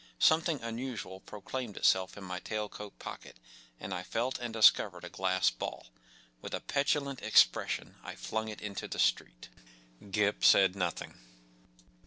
[0.17, 3.37] Something unusual proclaimed itself in my tail coat pocket,
[3.79, 5.85] and I felt and discovered a glass ball.
[6.41, 9.49] With a petulant expression I flung it into the street.
[10.09, 11.19] Gip said nothing.